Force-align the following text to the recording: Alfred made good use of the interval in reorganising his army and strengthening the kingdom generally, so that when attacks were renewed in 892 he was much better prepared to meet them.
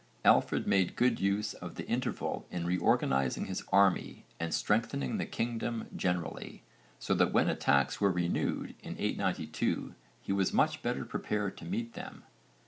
Alfred 0.25 0.65
made 0.65 0.95
good 0.95 1.19
use 1.19 1.53
of 1.53 1.75
the 1.75 1.87
interval 1.87 2.47
in 2.49 2.65
reorganising 2.65 3.45
his 3.45 3.63
army 3.71 4.25
and 4.39 4.51
strengthening 4.51 5.17
the 5.19 5.27
kingdom 5.27 5.89
generally, 5.95 6.63
so 6.97 7.13
that 7.13 7.31
when 7.31 7.47
attacks 7.47 8.01
were 8.01 8.09
renewed 8.11 8.73
in 8.81 8.93
892 8.97 9.93
he 10.19 10.33
was 10.33 10.51
much 10.51 10.81
better 10.81 11.05
prepared 11.05 11.55
to 11.59 11.65
meet 11.65 11.93
them. 11.93 12.23